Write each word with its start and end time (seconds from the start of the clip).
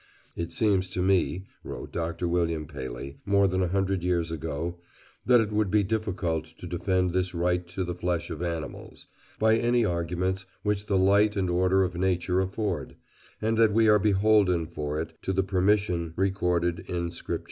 "It 0.35 0.51
seems 0.51 0.89
to 0.97 1.01
me," 1.03 1.45
wrote 1.63 1.91
Dr. 1.91 2.27
William 2.27 2.65
Paley, 2.65 3.19
more 3.23 3.47
than 3.47 3.61
a 3.61 3.67
hundred 3.67 4.01
years 4.01 4.31
ago, 4.31 4.79
"that 5.27 5.39
it 5.39 5.51
would 5.51 5.69
be 5.69 5.83
difficult 5.83 6.45
to 6.57 6.65
defend 6.65 7.13
this 7.13 7.35
right 7.35 7.67
[to 7.67 7.83
the 7.83 7.93
flesh 7.93 8.31
of 8.31 8.41
animals] 8.41 9.05
by 9.37 9.57
any 9.57 9.85
arguments 9.85 10.47
which 10.63 10.87
the 10.87 10.97
light 10.97 11.35
and 11.35 11.51
order 11.51 11.83
of 11.83 11.93
Nature 11.93 12.41
afford, 12.41 12.95
and 13.43 13.59
that 13.59 13.73
we 13.73 13.87
are 13.87 13.99
beholden 13.99 14.65
for 14.65 14.99
it 14.99 15.13
to 15.21 15.31
the 15.31 15.43
permission 15.43 16.13
recorded 16.15 16.79
in 16.89 17.11
Scripture." 17.11 17.39